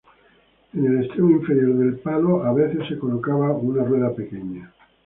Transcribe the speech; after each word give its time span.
En 0.73 0.83
el 0.83 1.03
extremo 1.05 1.29
inferior 1.29 1.75
del 1.77 1.99
palo 1.99 2.43
a 2.43 2.51
veces 2.53 2.87
se 2.87 2.97
colocaba 2.97 3.51
una 3.51 3.83
rueda 3.83 4.11
pequeña. 4.15 4.73